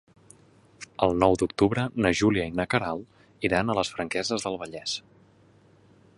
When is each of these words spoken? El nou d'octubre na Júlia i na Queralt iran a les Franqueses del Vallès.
El 1.07 1.13
nou 1.23 1.35
d'octubre 1.41 1.83
na 2.05 2.13
Júlia 2.21 2.47
i 2.53 2.55
na 2.61 2.67
Queralt 2.73 3.47
iran 3.51 3.69
a 3.75 3.79
les 3.81 3.95
Franqueses 3.99 4.49
del 4.49 4.59
Vallès. 4.65 4.99